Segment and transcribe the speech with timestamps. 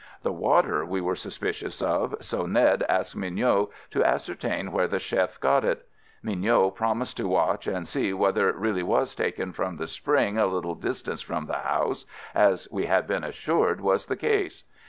[0.23, 5.39] The water we were suspicious of, so Ned asked Mignot to ascertain where the chef
[5.39, 5.87] got it.
[6.23, 10.47] Mignot promised to watch and see whether it really was taken from the spring a
[10.47, 14.63] little distance from the house, as we had been assured was the case.